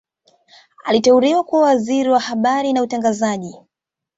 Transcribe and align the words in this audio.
aliteuliwa 0.83 1.43
kuwa 1.43 1.61
Waziri 1.61 2.09
wa 2.09 2.19
habari 2.19 2.73
na 2.73 2.81
utangazaji 2.81 3.55